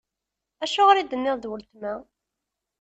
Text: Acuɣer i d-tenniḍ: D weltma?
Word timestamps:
Acuɣer 0.63 0.95
i 0.97 1.03
d-tenniḍ: 1.03 1.37
D 1.39 1.45
weltma? 1.49 1.93